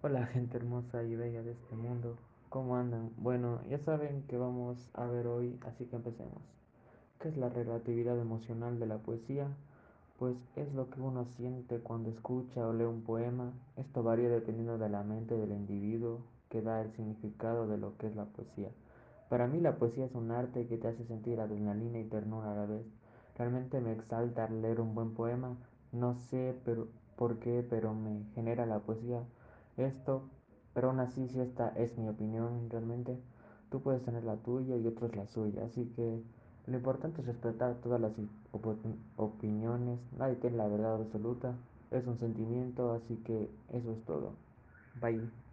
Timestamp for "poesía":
8.98-9.48, 18.26-18.68, 19.78-20.04, 28.78-29.24